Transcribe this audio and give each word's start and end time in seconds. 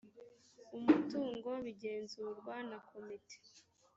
umutungo 0.77 1.49
bigenzurwa 1.65 2.55
na 2.69 2.77
komite 2.87 3.37